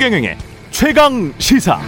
[0.00, 0.38] 최경영의
[0.70, 1.78] 최강 시사.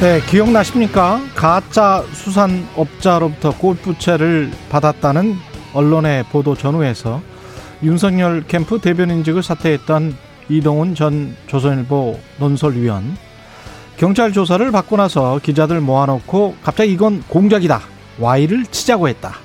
[0.00, 1.20] 네, 기억나십니까?
[1.36, 5.36] 가짜 수산업자로부터 골프채를 받았다는
[5.72, 7.22] 언론의 보도 전후에서
[7.84, 10.16] 윤석열 캠프 대변인직을 사퇴했던
[10.48, 13.16] 이동훈 전 조선일보 논설위원
[13.96, 17.80] 경찰 조사를 받고 나서 기자들 모아놓고 갑자기 이건 공작이다
[18.18, 19.36] 와이를 치자고 했다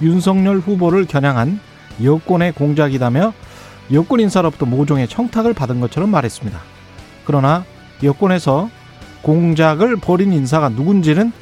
[0.00, 3.32] 윤석열 후보를 겨냥한 여권의 공작이다며
[3.92, 6.58] 여권 인사로부터 모종의 청탁을 받은 것처럼 말했습니다.
[7.24, 7.64] 그러나
[8.02, 8.70] 여권에서
[9.22, 11.32] 공작을 벌인 인사가 누군지는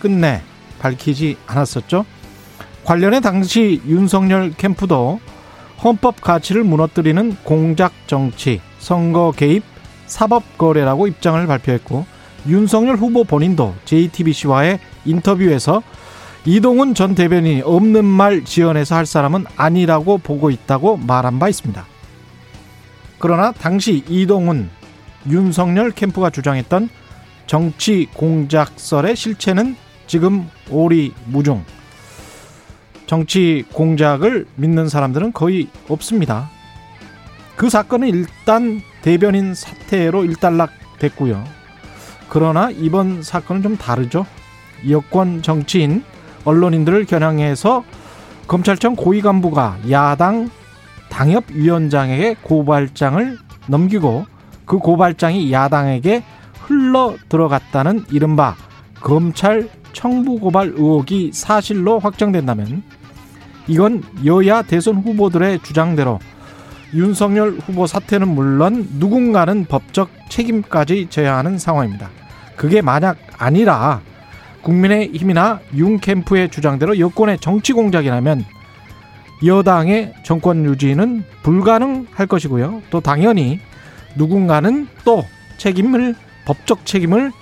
[0.00, 0.42] 끝내
[0.78, 2.04] 밝히지 않았었죠.
[2.84, 5.20] 관련해 당시 윤석열 캠프도
[5.82, 9.62] 헌법 가치를 무너뜨리는 공작 정치, 선거 개입,
[10.06, 12.06] 사법 거래라고 입장을 발표했고
[12.46, 15.82] 윤석열 후보 본인도 JTBC와의 인터뷰에서
[16.48, 21.84] 이동훈 전 대변인이 없는 말 지어내서 할 사람은 아니라고 보고 있다고 말한 바 있습니다.
[23.18, 24.70] 그러나 당시 이동훈,
[25.28, 26.88] 윤석열 캠프가 주장했던
[27.46, 29.76] 정치 공작설의 실체는
[30.06, 31.66] 지금 오리무중.
[33.04, 36.48] 정치 공작을 믿는 사람들은 거의 없습니다.
[37.56, 41.44] 그 사건은 일단 대변인 사태로 일단락됐고요.
[42.30, 44.24] 그러나 이번 사건은 좀 다르죠.
[44.88, 46.04] 여권 정치인,
[46.48, 47.84] 언론인들을 겨냥해서
[48.46, 50.48] 검찰청 고위 간부가 야당
[51.10, 54.24] 당협위원장에게 고발장을 넘기고
[54.64, 56.22] 그 고발장이 야당에게
[56.62, 58.56] 흘러 들어갔다는 이른바
[59.00, 62.82] 검찰 청부 고발 의혹이 사실로 확정된다면
[63.66, 66.18] 이건 여야 대선 후보들의 주장대로
[66.94, 72.08] 윤석열 후보 사퇴는 물론 누군가는 법적 책임까지 져야 하는 상황입니다.
[72.56, 74.00] 그게 만약 아니라
[74.62, 78.44] 국민의힘이나 윤 캠프의 주장대로 여권의 정치 공작이라면
[79.46, 82.82] 여당의 정권 유지는 불가능할 것이고요.
[82.90, 83.60] 또 당연히
[84.16, 85.24] 누군가는 또
[85.58, 86.14] 책임을
[86.44, 87.32] 법적 책임을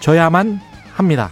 [0.00, 0.60] 져야만
[0.92, 1.30] 합니다.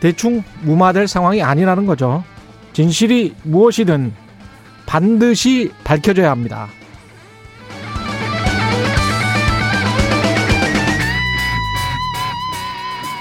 [0.00, 2.24] 대충 무마될 상황이 아니라는 거죠.
[2.72, 4.12] 진실이 무엇이든
[4.86, 6.68] 반드시 밝혀져야 합니다.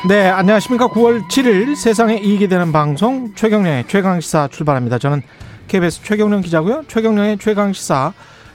[0.06, 0.90] 네, 안녕하십니까.
[0.90, 4.98] 9월 7일 세상에 이익이 되는 방송 최경련의 최강시사 출발합니다.
[4.98, 5.22] 저는
[5.70, 6.84] KBS 최경련 기자고요.
[6.90, 8.12] 최경련의 최강시사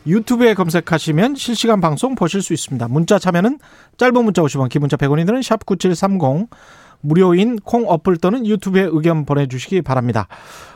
[0.07, 2.89] 유튜브에 검색하시면 실시간 방송 보실 수 있습니다.
[2.89, 3.61] 문자 참여는
[3.97, 6.49] 짧은 문자 50원, 기본자 100원이 드는 샵9730
[7.01, 10.29] 무료인 콩 어플 또는 유튜브에 의견 보내주시기 바랍니다.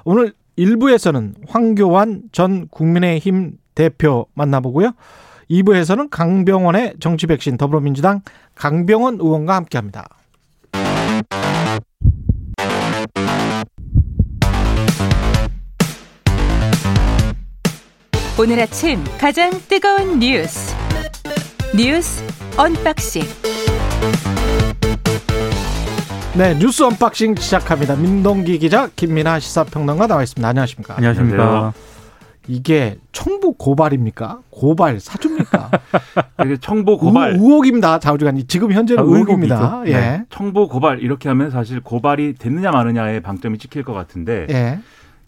[0.04, 4.93] 오늘 1부에서는 황교안 전 국민의힘 대표 만나보고요.
[5.50, 8.22] 2부에서는 강병원의 정치 백신 더불어민주당
[8.54, 10.09] 강병원 의원과 함께합니다.
[18.42, 20.75] 오늘 아침 가장 뜨거운 뉴스
[21.76, 22.25] 뉴스
[22.59, 23.22] unboxing
[26.36, 27.94] 네 뉴스 unboxing 시작합니다.
[27.94, 30.48] 민동기 기자 김민아 시사평론가 나와 있습니다.
[30.48, 30.97] 안녕하십니까?
[30.97, 31.72] 안녕하십니까?
[32.48, 34.41] 이게 청부 고발입니까?
[34.50, 35.70] 고발 사주입니까?
[36.44, 38.00] 이게 청부 고발 의혹입니다.
[38.00, 39.54] 좌우지간 지금 현재는 아, 의혹입니다.
[39.84, 39.97] 의혹이죠.
[39.97, 40.00] 예.
[40.00, 40.24] 네.
[40.30, 44.80] 청부 고발 이렇게 하면 사실 고발이 됐느냐 마느냐의 방점이 찍힐 것 같은데 예.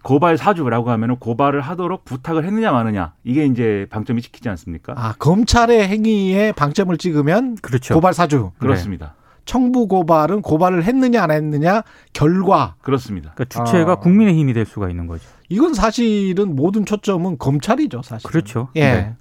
[0.04, 4.92] 고발 사주라고 하면은 고발을 하도록 부탁을 했느냐 마느냐 이게 이제 방점이 찍히지 않습니까?
[4.96, 7.94] 아 검찰의 행위에 방점을 찍으면 그렇죠.
[7.94, 8.52] 고발 사주.
[8.58, 9.14] 그렇습니다.
[9.46, 11.82] 청부 고발은 고발을 했느냐 안 했느냐
[12.12, 12.76] 결과.
[12.82, 13.32] 그렇습니다.
[13.34, 13.94] 그러니까 주체가 아.
[13.96, 15.26] 국민의 힘이 될 수가 있는 거죠.
[15.48, 18.28] 이건 사실은 모든 초점은 검찰이죠, 사실.
[18.28, 18.68] 그렇죠.
[18.76, 18.80] 예.
[18.80, 19.14] 네.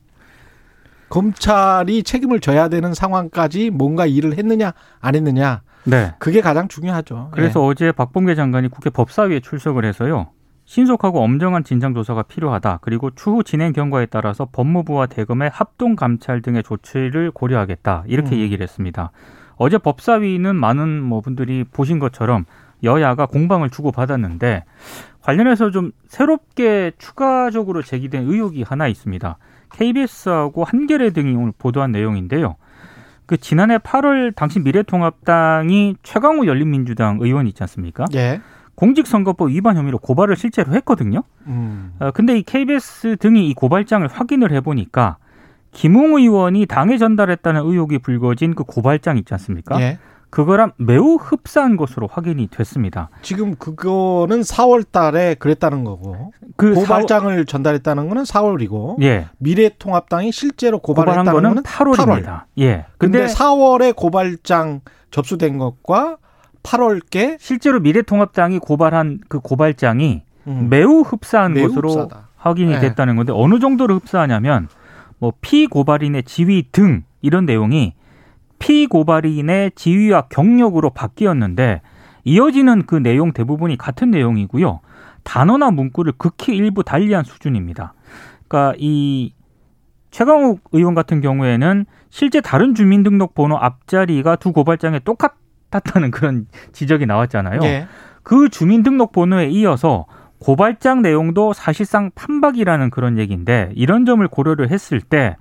[1.08, 6.14] 검찰이 책임을 져야 되는 상황까지 뭔가 일을 했느냐 안 했느냐 네.
[6.20, 7.30] 그게 가장 중요하죠.
[7.32, 7.66] 그래서 예.
[7.68, 10.30] 어제 박범계 장관이 국회 법사위에 출석을 해서요.
[10.66, 12.80] 신속하고 엄정한 진상 조사가 필요하다.
[12.82, 18.06] 그리고 추후 진행 경과에 따라서 법무부와 대검의 합동 감찰 등의 조치를 고려하겠다.
[18.08, 18.40] 이렇게 음.
[18.40, 19.12] 얘기를 했습니다.
[19.56, 22.46] 어제 법사위는 많은 뭐 분들이 보신 것처럼
[22.84, 24.66] 여야가 공방을 주고 받았는데
[25.22, 29.38] 관련해서 좀 새롭게 추가적으로 제기된 의혹이 하나 있습니다.
[29.72, 32.58] KBS하고 한겨레 등이 오늘 보도한 내용인데요.
[33.26, 38.06] 그 지난해 8월 당시 미래통합당이 최강우 열린민주당 의원 있지 않습니까?
[38.16, 38.42] 예.
[38.76, 41.24] 공직선거법 위반 혐의로 고발을 실제로 했거든요.
[41.48, 41.94] 음.
[42.00, 45.18] 어, 근데 이 KBS 등이 이 고발장을 확인을 해보니까
[45.72, 49.80] 김웅 의원이 당에 전달했다는 의혹이 불거진 그 고발장 있지 않습니까?
[49.82, 50.00] 예.
[50.34, 53.10] 그거랑 매우 흡사한 것으로 확인이 됐습니다.
[53.22, 59.06] 지금 그거는 4월 달에 그랬다는 거고 그 고발장을 전달했다는 거는 4월이고 사...
[59.06, 59.28] 예.
[59.38, 62.26] 미래통합당이 실제로 고발했다는 거는 8월입니다.
[62.26, 62.42] 8월.
[62.58, 62.86] 예.
[62.98, 64.82] 근데 근데 4월에 고발장
[65.12, 66.18] 접수된 것과
[66.64, 72.30] 8월께 실제로 미래통합당이 고발한 그 고발장이 음, 매우 흡사한 매우 것으로 흡사하다.
[72.38, 72.80] 확인이 네.
[72.80, 74.68] 됐다는 건데 어느 정도로 흡사하냐면
[75.20, 77.94] 뭐 피고발인의 지위 등 이런 내용이
[78.60, 81.82] 피고발인의 지위와 경력으로 바뀌었는데
[82.26, 84.80] 이어지는 그 내용 대부분이 같은 내용이고요.
[85.24, 87.94] 단어나 문구를 극히 일부 달리한 수준입니다.
[88.48, 89.34] 그러니까 이
[90.12, 95.43] 최강욱 의원 같은 경우에는 실제 다른 주민등록번호 앞자리가 두 고발장에 똑같
[95.76, 97.60] 았다는 그런 지적이 나왔잖아요.
[97.64, 97.88] 예.
[98.24, 100.06] 그 주민등록번호에 이어서
[100.40, 105.38] 고발장 내용도 사실상 판박이라는 그런 얘기인데 이런 점을 고려를 했을 때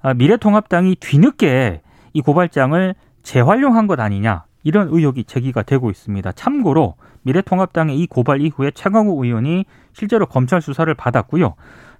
[0.00, 1.80] 아, 미래통합당이 뒤늦게
[2.12, 6.32] 이 고발장을 재활용한 것 아니냐 이런 의혹이 제기가 되고 있습니다.
[6.32, 11.54] 참고로 미래통합당의 이 고발 이후에 최강욱 의원이 실제로 검찰 수사를 받았고요.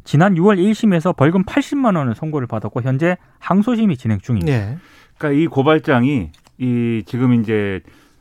[0.04, 4.52] 지난 6월 1심에서 벌금 80만 원을 선고를 받았고 현재 항소심이 진행 중입니다.
[4.52, 4.78] 예.
[5.18, 7.80] 그러니까 이 고발장이 이 지금 이제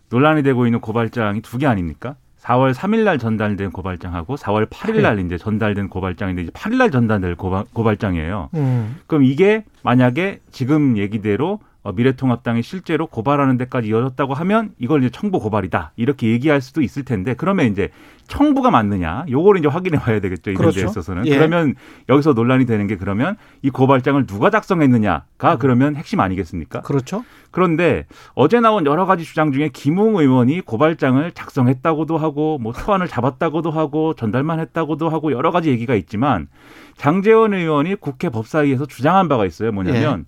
[0.09, 2.15] 논란이 되고 있는 고발장이 두 개 아닙니까?
[2.41, 7.35] 4월 3일 날 전달된 고발장하고 4월 8일 날 이제 전달된 고발장인데 이제 8일 날 전달될
[7.35, 8.49] 고발, 고발장이에요.
[8.53, 8.97] 음.
[9.07, 15.39] 그럼 이게 만약에 지금 얘기대로 어, 미래통합당이 실제로 고발하는 데까지 이어졌다고 하면 이걸 이제 청부
[15.39, 17.91] 고발이다 이렇게 얘기할 수도 있을 텐데 그러면 이제
[18.27, 20.81] 청부가 맞느냐 요거를 이제 확인해 봐야 되겠죠 이런 그렇죠.
[20.81, 21.37] 데 있어서는 예.
[21.37, 21.75] 그러면
[22.09, 26.81] 여기서 논란이 되는 게 그러면 이 고발장을 누가 작성했느냐가 그러면 핵심 아니겠습니까?
[26.81, 27.23] 그렇죠.
[27.51, 33.71] 그런데 어제 나온 여러 가지 주장 중에 김웅 의원이 고발장을 작성했다고도 하고 뭐 초안을 잡았다고도
[33.71, 36.49] 하고 전달만 했다고도 하고 여러 가지 얘기가 있지만
[36.97, 39.71] 장재원 의원이 국회 법사위에서 주장한 바가 있어요.
[39.71, 40.25] 뭐냐면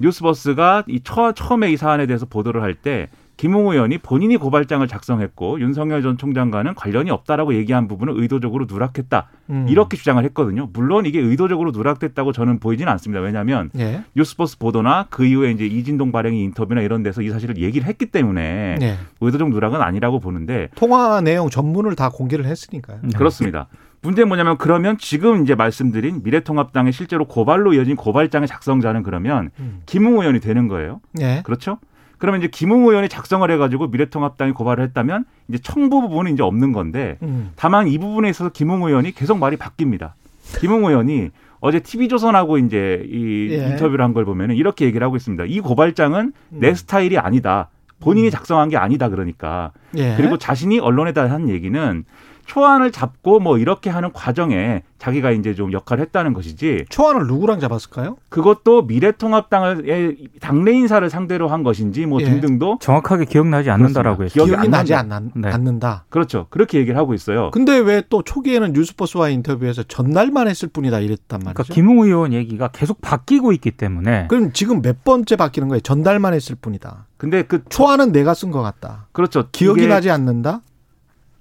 [0.00, 5.58] 뉴스버스가 이 처, 처음에 이 사안에 대해서 보도를 할 때 김웅 의원이 본인이 고발장을 작성했고
[5.60, 9.28] 윤석열 전 총장과는 관련이 없다라고 얘기한 부분을 의도적으로 누락했다.
[9.50, 9.66] 음.
[9.68, 10.68] 이렇게 주장을 했거든요.
[10.72, 13.20] 물론 이게 의도적으로 누락됐다고 저는 보이지는 않습니다.
[13.20, 14.04] 왜냐하면 예.
[14.14, 18.76] 뉴스버스 보도나 그 이후에 이제 이진동 발행이 인터뷰나 이런 데서 이 사실을 얘기를 했기 때문에
[18.80, 18.98] 예.
[19.20, 22.98] 의도적 누락은 아니라고 보는데 통화 내용 전문을 다 공개를 했으니까요.
[23.02, 23.08] 네.
[23.16, 23.66] 그렇습니다.
[24.02, 29.82] 문제는 뭐냐면 그러면 지금 이제 말씀드린 미래통합당의 실제로 고발로 이어진 고발장의 작성자는 그러면 음.
[29.86, 31.00] 김웅 의원이 되는 거예요.
[31.20, 31.42] 예.
[31.44, 31.78] 그렇죠?
[32.18, 37.16] 그러면 이제 김웅 의원이 작성을 해가지고 미래통합당이 고발을 했다면 이제 청부 부분은 이제 없는 건데
[37.22, 37.52] 음.
[37.56, 40.12] 다만 이 부분에 있어서 김웅 의원이 계속 말이 바뀝니다.
[40.60, 43.68] 김웅 의원이 어제 TV조선하고 이제 이 예.
[43.70, 45.44] 인터뷰를 한 걸 보면은 이렇게 얘기를 하고 있습니다.
[45.46, 46.58] 이 고발장은 음.
[46.60, 47.68] 내 스타일이 아니다.
[48.00, 49.70] 본인이 작성한 게 아니다 그러니까.
[49.96, 50.14] 예.
[50.16, 52.04] 그리고 자신이 언론에다 한 얘기는
[52.46, 58.16] 초안을 잡고 뭐 이렇게 하는 과정에 자기가 이제 좀 역할을 했다는 것이지 초안을 누구랑 잡았을까요?
[58.28, 62.24] 그것도 미래통합당의 당내 인사를 상대로 한 것인지 뭐 예.
[62.26, 64.24] 등등도 정확하게 기억나지 않는다라고.
[64.24, 64.34] 했죠.
[64.34, 65.16] 기억이 기억이 안 나지 난다.
[65.16, 65.48] 않는, 네.
[65.50, 66.04] 않는다.
[66.08, 66.46] 그렇죠.
[66.50, 67.50] 그렇게 얘기를 하고 있어요.
[67.52, 71.54] 근데 왜 또 초기에는 뉴스버스와 인터뷰에서 전날만 했을 뿐이다 이랬단 말이죠.
[71.54, 75.80] 그러니까 김웅 의원 얘기가 계속 바뀌고 있기 때문에 그럼 지금 몇 번째 바뀌는 거예요?
[75.80, 77.06] 전달만 했을 뿐이다.
[77.16, 79.06] 근데 그 초안은 내가 쓴 것 같다.
[79.12, 79.44] 그렇죠.
[79.52, 80.60] 기억이 나지 않는다?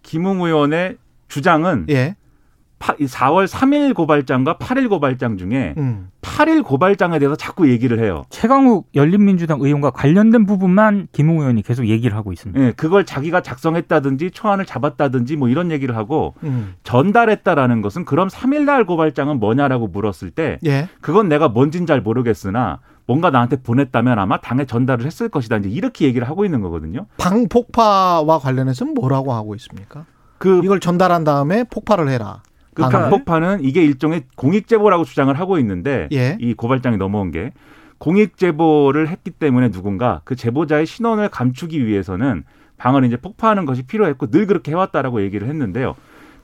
[0.03, 2.15] 김웅 의원의 주장은 예.
[2.79, 6.09] 파- 이 4월 3일 고발장과 8일 고발장 중에 음.
[6.23, 8.23] 8일 고발장에 대해서 자꾸 얘기를 해요.
[8.31, 12.59] 최강욱 열린민주당 의원과 관련된 부분만 김웅 의원이 계속 얘기를 하고 있습니다.
[12.59, 16.73] 예, 그걸 자기가 작성했다든지 초안을 잡았다든지 뭐 이런 얘기를 하고 음.
[16.83, 20.89] 전달했다라는 것은 그럼 3일 날 고발장은 뭐냐라고 물었을 때 예.
[21.01, 22.79] 그건 내가 뭔진 잘 모르겠으나
[23.11, 25.57] 뭔가 나한테 보냈다면 아마 당에 전달을 했을 것이다.
[25.57, 27.07] 이제 이렇게 얘기를 하고 있는 거거든요.
[27.17, 30.05] 방폭파와 관련해서는 뭐라고 하고 있습니까?
[30.37, 32.41] 그, 이걸 전달한 다음에 폭발을 해라.
[32.73, 32.87] 그.
[32.87, 36.37] 방폭파는 이게 일종의 공익 제보라고 주장을 하고 있는데 예.
[36.39, 37.51] 이 고발장이 넘어온 게
[37.97, 42.45] 공익 제보를 했기 때문에 누군가 그 제보자의 신원을 감추기 위해서는
[42.77, 45.95] 방을 이제 폭파하는 것이 필요했고 늘 그렇게 해왔다라고 얘기를 했는데요.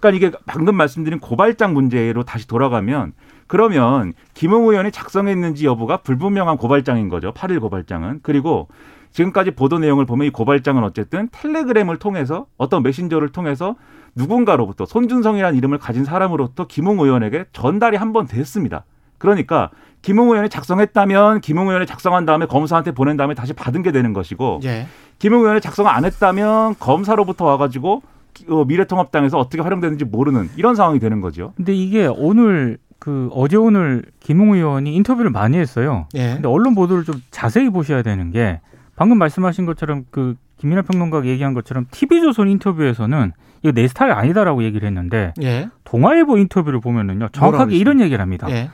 [0.01, 3.13] 그러니까 이게 방금 말씀드린 고발장 문제로 다시 돌아가면
[3.47, 7.33] 그러면 김웅 의원이 작성했는지 여부가 불분명한 고발장인 거죠.
[7.33, 8.19] 8일 고발장은.
[8.21, 8.67] 그리고
[9.11, 13.75] 지금까지 보도 내용을 보면 이 고발장은 어쨌든 텔레그램을 통해서 어떤 메신저를 통해서
[14.15, 18.83] 누군가로부터 손준성이라는 이름을 가진 사람으로부터 김웅 의원에게 전달이 한 번 됐습니다.
[19.17, 19.69] 그러니까
[20.01, 24.59] 김웅 의원이 작성했다면 김웅 의원이 작성한 다음에 검사한테 보낸 다음에 다시 받은 게 되는 것이고
[24.65, 24.87] 예.
[25.19, 28.01] 김웅 의원이 작성 안 했다면 검사로부터 와가지고
[28.49, 31.53] 어, 미래통합당에서 어떻게 활용되는지 모르는 이런 상황이 되는 거죠.
[31.55, 36.07] 근데 이게 오늘 그 어제 오늘 김웅 의원이 인터뷰를 많이 했어요.
[36.15, 36.33] 예.
[36.33, 38.59] 근데 언론 보도를 좀 자세히 보셔야 되는 게
[38.95, 43.31] 방금 말씀하신 것처럼 그 김민하 평론가가 얘기한 것처럼 TV조선 인터뷰에서는
[43.63, 45.69] 이거 내 스타일 아니다라고 얘기를 했는데 예.
[45.83, 47.75] 동아일보 인터뷰를 보면은요 정확하게?
[47.77, 48.47] 이런 얘기를 합니다.
[48.49, 48.69] 예.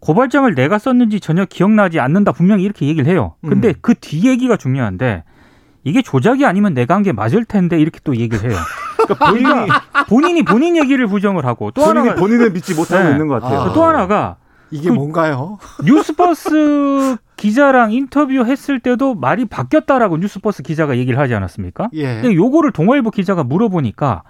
[0.00, 3.36] 고발장을 내가 썼는지 전혀 기억나지 않는다 분명히 이렇게 얘기를 해요.
[3.40, 3.74] 근데 음.
[3.80, 5.22] 그뒤 얘기가 중요한데
[5.84, 8.58] 이게 조작이 아니면 내가 한 게 맞을 텐데 이렇게 또 얘기를 해요.
[9.06, 9.68] 그러니까 본인이
[10.08, 13.10] 본인이 본인 얘기를 부정을 하고 또 본인이 하나가 본인을 믿지 못하고 네.
[13.12, 13.60] 있는 것 같아요.
[13.60, 13.72] 아.
[13.72, 14.36] 또 하나가
[14.70, 15.58] 이게 그- 뭔가요?
[15.84, 21.88] 뉴스버스 기자랑 인터뷰 했을 때도 말이 바뀌었다라고 뉴스버스 기자가 얘기를 하지 않았습니까?
[21.94, 22.20] 예.
[22.20, 24.22] 근데 요거를 동아일보 기자가 물어보니까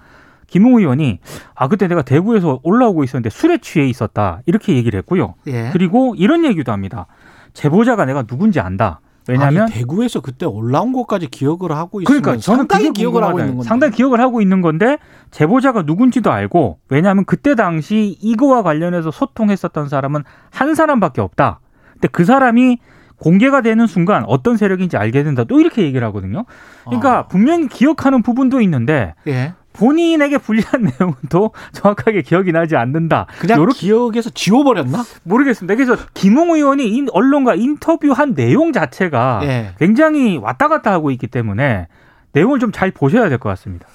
[0.46, 1.20] 김웅 의원이
[1.54, 5.34] 아 그때 내가 대구에서 올라오고 있었는데 술에 취해 있었다 이렇게 얘기를 했고요.
[5.46, 5.70] 예.
[5.72, 7.06] 그리고 이런 얘기도 합니다.
[7.54, 9.00] 제보자가 내가 누군지 안다.
[9.28, 13.38] 왜냐하면 아니, 대구에서 그때 올라온 것까지 기억을 하고 있으면 그러니까 저는 상당히 기억을 하고.
[13.38, 13.68] 있는 건데.
[13.68, 14.98] 상당히 기억을 하고 있는 건데
[15.30, 21.60] 제보자가 누군지도 알고 왜냐하면 그때 당시 이거와 관련해서 소통했었던 사람은 한 사람밖에 없다.
[21.94, 22.78] 근데 그 사람이
[23.18, 25.44] 공개가 되는 순간 어떤 세력인지 알게 된다.
[25.44, 26.44] 또 이렇게 얘기를 하거든요.
[26.84, 27.26] 그러니까 아.
[27.28, 29.54] 분명히 기억하는 부분도 있는데 예.
[29.72, 33.26] 본인에게 불리한 내용은 또 정확하게 기억이 나지 않는다.
[33.38, 35.04] 그냥 요렇게 기억에서 지워버렸나?
[35.24, 35.74] 모르겠습니다.
[35.74, 39.74] 그래서 김웅 의원이 인- 언론과 인터뷰한 내용 자체가 예.
[39.78, 41.88] 굉장히 왔다 갔다 하고 있기 때문에
[42.32, 43.86] 내용을 좀 잘 보셔야 될 것 같습니다.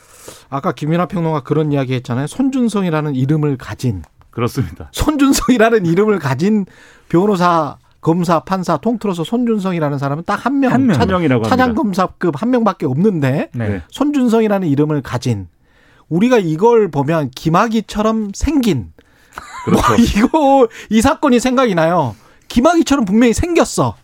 [0.49, 2.27] 아까 김민하 평론가 그런 이야기 했잖아요.
[2.27, 4.89] 손준성이라는 이름을 가진 그렇습니다.
[4.91, 6.65] 손준성이라는 이름을 가진
[7.09, 10.99] 변호사, 검사, 판사 통틀어서 손준성이라는 사람은 딱 한 명, 한 명.
[10.99, 11.49] 한 명이라고 합니다.
[11.57, 13.67] 차장검사급 한 명밖에 없는데 네.
[13.69, 13.81] 네.
[13.89, 15.47] 손준성이라는 이름을 가진
[16.09, 18.91] 우리가 이걸 보면 김학의처럼 생긴
[19.65, 19.83] 그렇죠.
[19.87, 22.15] 뭐 이거 이 사건이 생각이 나요.
[22.47, 23.95] 김학의처럼 분명히 생겼어.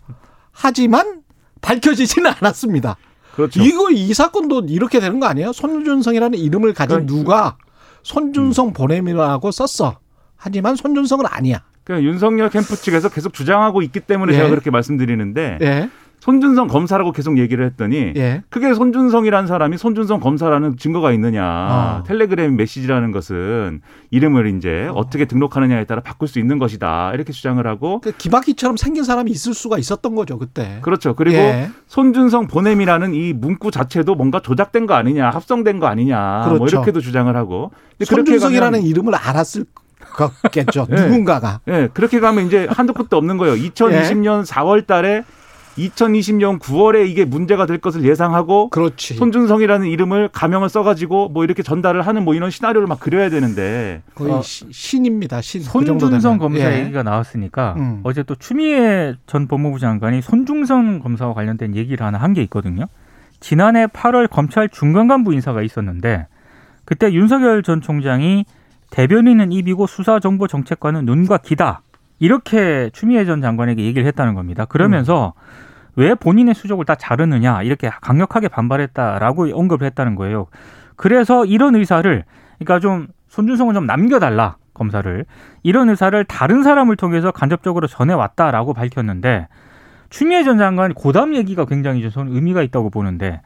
[0.52, 1.22] 하지만
[1.62, 2.98] 밝혀지지는 않았습니다.
[3.36, 3.64] 그렇죠.
[3.64, 5.54] 이거 이 사건도 이렇게 되는 거 아니에요?
[5.54, 7.58] 손준성이라는 이름을 가진 그러니까 누가
[8.04, 9.98] 손준성 보냄이라고 썼어.
[10.36, 11.64] 하지만 손준성은 아니야.
[11.84, 14.38] 그러니까 윤석열 캠프 측에서 계속 주장하고 있기 때문에 예.
[14.38, 15.90] 제가 그렇게 말씀드리는데 예.
[16.24, 18.44] 손준성 검사라고 계속 얘기를 했더니 예.
[18.50, 21.44] 그게 손준성이라는 사람이 손준성 검사라는 증거가 있느냐.
[21.44, 22.04] 아.
[22.08, 25.10] 텔레그램 메시지라는 것은 이름을 이제 어.
[25.10, 27.12] 떻게 등록하느냐에 따라 바꿀 수 있는 것이다.
[27.14, 30.80] 이렇게 주장을 하고 그 김학기처럼 생긴 사람이 있을 수가 있었던 거죠 그때.
[30.82, 31.14] 그렇죠.
[31.14, 31.72] 그리고 예.
[31.88, 36.78] 손준성 보냄이라는 이 문구 자체도 뭔가 조작된 거 아니냐, 합성된 거 아니냐, 뭐 그렇죠.
[36.78, 37.72] 이렇게도 주장을 하고.
[38.02, 39.66] 손준성이라는 이름을 알았을
[40.14, 40.88] 거겠죠.
[40.96, 40.96] 예.
[40.96, 41.60] 누군가가.
[41.68, 43.56] 예, 그렇게 가면 이제 한도 끝도 없는 거예요.
[43.56, 45.26] 2020년 4월 달에
[45.78, 49.16] 2020년 9월에 이게 문제가 될 것을 예상하고 그렇지.
[49.16, 54.32] 손준성이라는 이름을 가명을 써가지고 뭐 이렇게 전달을 하는 뭐 이런 시나리오를 막 그려야 되는데 거의
[54.34, 55.42] 어, 시- 신입니다.
[55.42, 55.62] 신.
[55.62, 56.38] 그 손준성 되면.
[56.40, 56.80] 검사 예.
[56.82, 58.00] 얘기가 나왔으니까 음.
[58.04, 62.86] 어제 또 추미애 전 법무부 장관이 손중성 검사와 관련된 얘기를 하나 한 게 있거든요.
[63.40, 66.26] 지난해 8월 검찰 중간간부 인사가 있었는데
[66.84, 68.46] 그때 윤석열 전 총장이
[68.90, 71.83] 대변인은 입이고 수사정보 정책관은 눈과 귀다
[72.20, 74.66] 이렇게 추미애 전 장관에게 얘기를 했다는 겁니다.
[74.66, 75.34] 그러면서
[75.96, 80.48] 왜 본인의 수족을 다 자르느냐 이렇게 강력하게 반발했다라고 언급을 했다는 거예요.
[80.96, 82.24] 그래서 이런 의사를
[82.60, 85.26] 그러니까 좀 손준성은 좀 남겨달라 검사를
[85.62, 89.48] 이런 의사를 다른 사람을 통해서 간접적으로 전해왔다라고 밝혔는데
[90.10, 93.42] 추미애 전 장관 고담 얘기가 굉장히 좀 의미가 있다고 보는데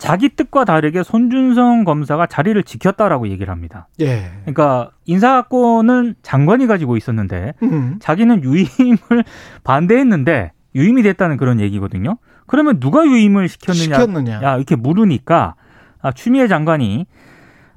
[0.00, 3.86] 자기 뜻과 다르게 손준성 검사가 자리를 지켰다라고 얘기를 합니다.
[4.00, 4.30] 예.
[4.40, 7.96] 그러니까 인사권은 장관이 가지고 있었는데 음.
[8.00, 9.24] 자기는 유임을
[9.62, 12.16] 반대했는데 유임이 됐다는 그런 얘기거든요.
[12.46, 14.42] 그러면 누가 유임을 시켰느냐, 시켰느냐.
[14.42, 15.54] 야, 이렇게 물으니까
[16.00, 17.06] 아, 추미애 장관이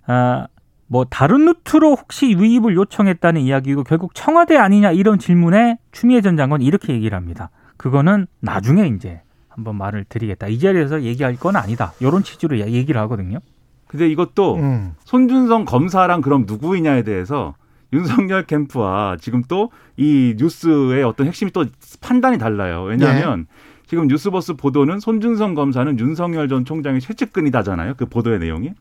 [0.07, 0.47] 아,
[0.87, 6.63] 뭐 다른 루트로 혹시 유입을 요청했다는 이야기고 결국 청와대 아니냐 이런 질문에 추미애 전 장관이
[6.63, 7.49] 이렇게 얘기를 합니다.
[7.75, 9.21] 그거는 나중에 이제
[9.55, 10.47] 한번 말을 드리겠다.
[10.47, 11.93] 이 자리에서 얘기할 건 아니다.
[11.99, 13.39] 이런 취지로 얘기를 하거든요.
[13.87, 14.93] 근데 이것도 음.
[15.03, 17.53] 손준성 검사랑 그럼 누구이냐에 대해서
[17.93, 21.65] 윤석열 캠프와 지금 또 이 뉴스의 어떤 핵심이 또
[22.01, 22.83] 판단이 달라요.
[22.83, 23.45] 왜냐하면
[23.85, 27.93] 지금 뉴스버스 보도는 손준성 검사는 윤석열 전 총장의 최측근이다잖아요.
[27.95, 28.71] 그 보도의 내용이.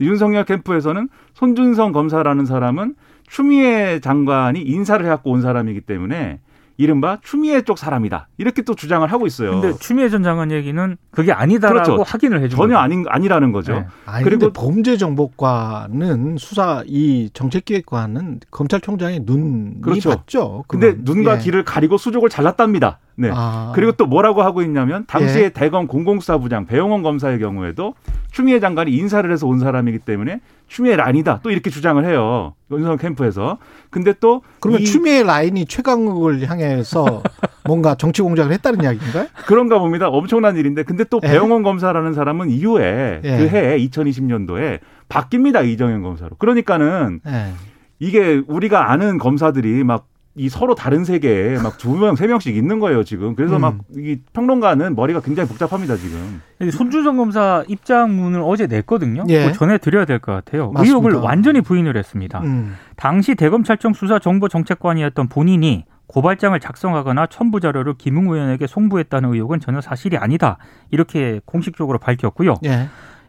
[0.00, 2.96] 윤석열 캠프에서는 손준성 검사라는 사람은
[3.28, 6.40] 추미애 장관이 인사를 해갖고 온 사람이기 때문에
[6.78, 8.28] 이른바 추미애 쪽 사람이다.
[8.36, 9.52] 이렇게 또 주장을 하고 있어요.
[9.60, 12.02] 근데 추미애 전 장관 얘기는 그게 아니다라고 그렇죠.
[12.02, 12.76] 확인을 해준 전혀.
[12.76, 13.72] 아닌 아니라는 거죠.
[13.74, 13.86] 네.
[14.04, 20.10] 아니 그리고- 근데 범죄정보과는 수사 이 정책기획과는 검찰총장의 눈이 그렇죠.
[20.10, 20.64] 봤죠.
[20.68, 21.04] 근데 그건.
[21.16, 21.42] 눈과 예.
[21.42, 22.98] 귀를 가리고 수족을 잘랐답니다.
[23.16, 23.30] 네.
[23.32, 23.72] 아.
[23.74, 25.48] 그리고 또 뭐라고 하고 있냐면 당시에 예.
[25.48, 27.94] 대검 공공수사부장 배용원 검사의 경우에도
[28.30, 33.58] 추미애 장관이 인사를 해서 온 사람이기 때문에 추미애 아니다 또 이렇게 주장을 해요 윤석열 캠프에서
[33.90, 37.22] 근데 또 그러면 이- 추미애 라인이 최강욱을 향해서
[37.64, 39.26] 뭔가 정치 공작을 했다는 이야기인가요?
[39.46, 41.28] 그런가 봅니다 엄청난 일인데 근데 또 예.
[41.28, 43.36] 배용원 검사라는 사람은 이후에 예.
[43.36, 47.52] 그해 2020년도에 바뀝니다 이정현 검사로 그러니까는 네.
[47.98, 50.06] 이게 우리가 아는 검사들이 막
[50.36, 53.34] 이 서로 다른 세계에 막 두 명, 세 명씩 있는 거예요, 지금.
[53.34, 53.60] 그래서 음.
[53.62, 56.42] 막이 평론가는 머리가 굉장히 복잡합니다, 지금.
[56.70, 59.24] 손준성 검사 입장문을 어제 냈거든요.
[59.28, 59.52] 예.
[59.52, 60.70] 전해드려야 될 것 같아요.
[60.72, 60.82] 맞습니다.
[60.96, 62.40] 의혹을 완전히 부인을 했습니다.
[62.40, 62.76] 음.
[62.96, 69.80] 당시 대검찰청 수사 정보 정책관이었던 본인이 고발장을 작성하거나 첨부 자료를 김웅 의원에게 송부했다는 의혹은 전혀
[69.80, 70.58] 사실이 아니다.
[70.90, 72.54] 이렇게 공식적으로 밝혔고요.
[72.64, 72.88] 예.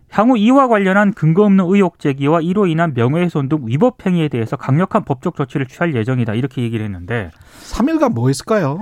[0.10, 5.04] 향후 이와 관련한 근거 없는 의혹 제기와 이로 인한 명예훼손 등 위법 행위에 대해서 강력한
[5.04, 6.34] 법적 조치를 취할 예정이다.
[6.34, 7.32] 이렇게 얘기를 했는데
[7.64, 8.80] 3일간 뭐 했을까요?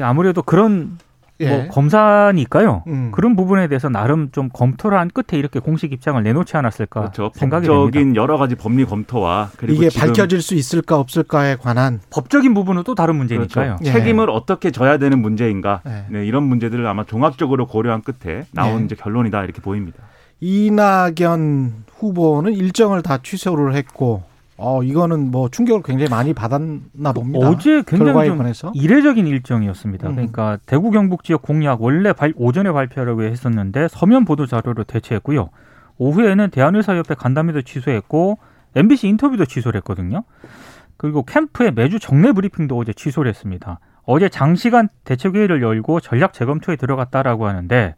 [0.00, 0.98] 아무래도 그런
[1.40, 1.48] 예.
[1.48, 2.84] 뭐 검사니까요.
[2.86, 3.10] 음.
[3.12, 7.32] 그런 부분에 대해서 나름 좀 검토를 한 끝에 이렇게 공식 입장을 내놓지 않았을까 그렇죠.
[7.34, 7.84] 생각이 됩니다.
[7.84, 12.84] 법적인 여러 가지 법리 검토와 그리고 이게 지금 밝혀질 수 있을까 없을까에 관한 법적인 부분은
[12.84, 13.76] 또 다른 문제니까요.
[13.76, 13.84] 그렇죠.
[13.84, 13.92] 예.
[13.92, 16.04] 책임을 어떻게 져야 되는 문제인가 예.
[16.10, 18.84] 네, 이런 문제들을 아마 종합적으로 고려한 끝에 나온 예.
[18.84, 19.98] 이제 결론이다 이렇게 보입니다.
[20.40, 24.22] 이낙연 후보는 일정을 다 취소를 했고
[24.56, 27.48] 어 이거는 뭐 충격을 굉장히 많이 받았나 봅니다.
[27.48, 30.08] 어제 굉장히 좀 관해서 이례적인 일정이었습니다.
[30.10, 30.14] 음.
[30.14, 35.48] 그러니까 대구 경북 지역 공약 원래 발- 오전에 발표하려고 했었는데 서면 보도 자료로 대체했고요.
[35.96, 38.38] 오후에는 대한의사협회 간담회도 취소했고
[38.74, 40.24] MBC 인터뷰도 취소를 했거든요.
[40.98, 43.78] 그리고 캠프의 매주 정례 브리핑도 어제 취소를 했습니다.
[44.04, 47.94] 어제 장시간 대책회의를 열고 전략 재검토에 들어갔다라고 하는데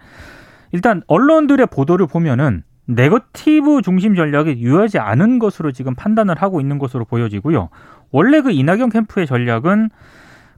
[0.73, 7.05] 일단 언론들의 보도를 보면은 네거티브 중심 전략이 유효하지 않은 것으로 지금 판단을 하고 있는 것으로
[7.05, 7.69] 보여지고요.
[8.11, 9.91] 원래 그 이낙연 캠프의 전략은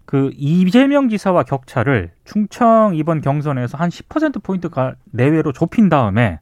[0.07, 4.69] 그 이재명 지사와 격차를 충청 이번 경선에서 한 10%포인트
[5.11, 6.41] 내외로 좁힌 다음에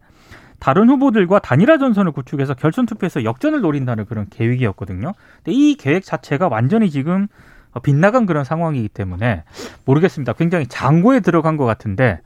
[0.58, 5.12] 다른 후보들과 단일화 전선을 구축해서 결선 투표에서 역전을 노린다는 그런 계획이었거든요.
[5.38, 7.26] 근데 이 계획 자체가 완전히 지금
[7.82, 9.44] 빗나간 그런 상황이기 때문에
[9.84, 10.34] 모르겠습니다.
[10.34, 12.20] 굉장히 장고에 들어간 것 같은데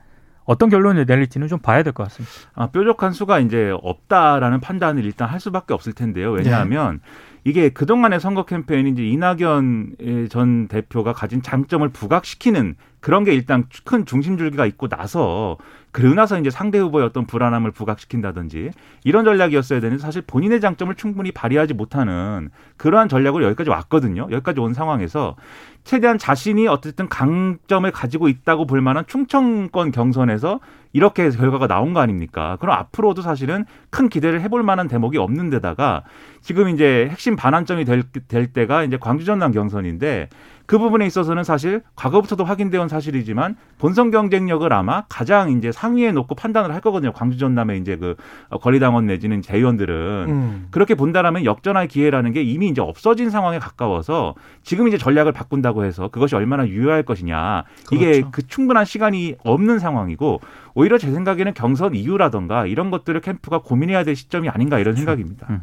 [0.46, 2.32] 어떤 결론을 내릴지는 좀 봐야 될 것 같습니다.
[2.54, 6.30] 아, 뾰족한 수가 이제 없다라는 판단을 일단 할 수밖에 없을 텐데요.
[6.30, 7.00] 왜냐하면
[7.44, 12.74] 이게 그동안의 선거 캠페인이 이제 이낙연 전 대표가 가진 장점을 부각시키는
[13.06, 15.58] 그런 게 일단 큰 중심줄기가 있고 나서
[15.92, 18.72] 그러고 나서 이제 상대 후보의 어떤 불안함을 부각시킨다든지
[19.04, 24.26] 이런 전략이었어야 되는데 사실 본인의 장점을 충분히 발휘하지 못하는 그러한 전략으로 여기까지 왔거든요.
[24.32, 25.36] 여기까지 온 상황에서
[25.84, 30.58] 최대한 자신이 어쨌든 강점을 가지고 있다고 볼 만한 충청권 경선에서
[30.92, 32.56] 이렇게 결과가 나온 거 아닙니까?
[32.58, 36.02] 그럼 앞으로도 사실은 큰 기대를 해볼 만한 대목이 없는 데다가
[36.40, 40.28] 지금 이제 핵심 반환점이 될, 될 때가 이제 광주 전남 경선인데
[40.66, 46.34] 그 부분에 있어서는 사실 과거부터도 확인되어 온 사실이지만 본선 경쟁력을 아마 가장 이제 상위에 놓고
[46.34, 47.12] 판단을 할 거거든요.
[47.12, 48.16] 광주 전남의 이제 그
[48.60, 49.94] 권리당원 내지는 재의원들은
[50.28, 50.66] 음.
[50.70, 56.08] 그렇게 본다라면 역전할 기회라는 게 이미 이제 없어진 상황에 가까워서 지금 이제 전략을 바꾼다고 해서
[56.08, 58.30] 그것이 얼마나 유효할 것이냐 이게 그렇죠.
[58.32, 60.40] 그 충분한 시간이 없는 상황이고
[60.74, 65.46] 오히려 제 생각에는 경선 이유라던가 이런 것들을 캠프가 고민해야 될 시점이 아닌가 이런 생각입니다.
[65.50, 65.62] 음.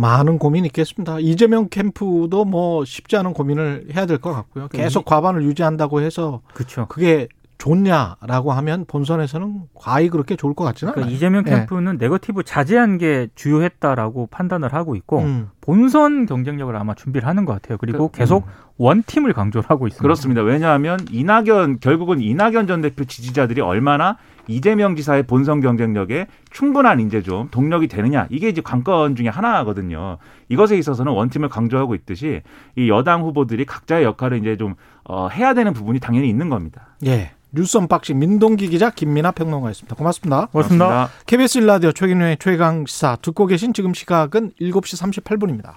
[0.00, 1.18] 많은 고민이 있겠습니다.
[1.20, 4.68] 이재명 캠프도 뭐 쉽지 않은 고민을 해야 될 것 같고요.
[4.68, 6.86] 계속 과반을 유지한다고 해서 그렇죠.
[6.88, 7.28] 그게
[7.60, 11.14] 좋냐라고 하면 본선에서는 과히 그렇게 좋을 것 같지는 그러니까 않아요.
[11.14, 11.50] 이재명 예.
[11.50, 15.50] 캠프는 네거티브 자제한 게 주효했다라고 판단을 하고 있고 음.
[15.60, 17.76] 본선 경쟁력을 아마 준비를 하는 것 같아요.
[17.78, 18.46] 그리고 그- 계속
[18.78, 20.02] one team을 강조를 하고 있습니다.
[20.02, 20.40] 그렇습니다.
[20.40, 24.16] 왜냐하면 이낙연 결국은 이낙연 전 대표 지지자들이 얼마나
[24.48, 30.16] 이재명 지사의 본선 경쟁력에 충분한 이제 좀 동력이 되느냐 이게 이제 관건 중에 하나거든요.
[30.48, 32.40] 이것에 있어서는 one team을 강조하고 있듯이
[32.74, 36.96] 이 여당 후보들이 각자의 역할을 이제 좀 어, 해야 되는 부분이 당연히 있는 겁니다.
[37.04, 37.32] 예.
[37.52, 39.96] 뉴스 unboxing 민동기 기자 김민아 평론가였습니다.
[39.96, 40.46] 고맙습니다.
[40.46, 40.86] 고맙습니다.
[40.86, 41.24] 고맙습니다.
[41.26, 45.68] KBS 일라디오 최경영의 최강 시사 듣고 계신 지금 시각은 7시 38분입니다.